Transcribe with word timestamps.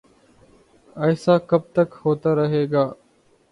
ایسا 0.95 1.37
کب 1.49 1.61
تک 1.73 1.89
ہوتا 2.05 2.35
رہے 2.35 2.63
گا؟ 2.71 2.85